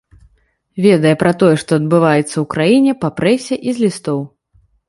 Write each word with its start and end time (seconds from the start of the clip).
Ведае 0.85 1.11
пра 1.25 1.33
тое, 1.43 1.53
што 1.63 1.71
адбываецца 1.81 2.23
ў 2.23 2.45
краіне 2.57 2.91
па 3.05 3.09
прэсе 3.21 3.55
і 3.71 3.75
з 3.77 3.89
лістоў. 3.89 4.19